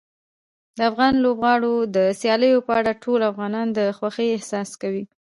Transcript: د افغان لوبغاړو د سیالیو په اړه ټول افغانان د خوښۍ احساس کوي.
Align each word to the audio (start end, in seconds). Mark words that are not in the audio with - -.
د 0.77 0.79
افغان 0.89 1.13
لوبغاړو 1.23 1.73
د 1.95 1.97
سیالیو 2.21 2.65
په 2.67 2.73
اړه 2.79 2.91
ټول 3.03 3.19
افغانان 3.31 3.67
د 3.77 3.79
خوښۍ 3.97 4.27
احساس 4.33 4.69
کوي. 4.81 5.03